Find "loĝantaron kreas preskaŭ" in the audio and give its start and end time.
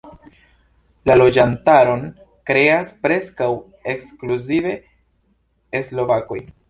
1.17-3.51